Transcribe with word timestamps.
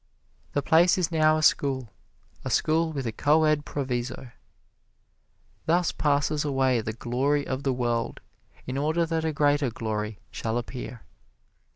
The 0.53 0.63
place 0.63 0.97
is 0.97 1.11
now 1.11 1.37
a 1.37 1.43
school 1.43 1.91
a 2.43 2.49
school 2.49 2.91
with 2.91 3.05
a 3.05 3.11
co 3.11 3.43
ed 3.43 3.65
proviso. 3.65 4.31
Thus 5.67 5.91
passes 5.91 6.43
away 6.43 6.81
the 6.81 6.91
glory 6.93 7.45
of 7.45 7.61
the 7.61 7.71
world, 7.71 8.19
in 8.65 8.79
order 8.79 9.05
that 9.05 9.23
a 9.23 9.31
greater 9.31 9.69
glory 9.69 10.17
shall 10.31 10.57
appear. 10.57 11.03